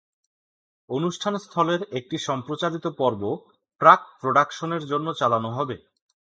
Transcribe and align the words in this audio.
অনুষ্ঠানস্থলের 0.89 1.81
একটি 1.91 2.17
সম্প্রচারিত 2.17 2.85
পর্ব 2.97 3.21
প্রাক-প্রডাকশনের 3.81 4.83
জন্য 4.85 5.07
চালানো 5.13 5.49
হবে। 5.51 5.75